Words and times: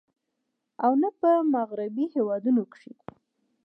او 0.83 0.91
نۀ 1.01 1.09
په 1.19 1.29
مغربي 1.55 2.05
هېوادونو 2.15 2.61
کښې 2.71 2.93